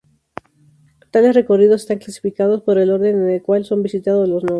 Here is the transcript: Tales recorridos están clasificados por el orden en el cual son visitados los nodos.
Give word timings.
Tales 1.11 1.35
recorridos 1.35 1.81
están 1.81 1.99
clasificados 1.99 2.63
por 2.63 2.79
el 2.79 2.89
orden 2.89 3.21
en 3.21 3.29
el 3.29 3.43
cual 3.43 3.65
son 3.65 3.83
visitados 3.83 4.27
los 4.27 4.43
nodos. 4.43 4.49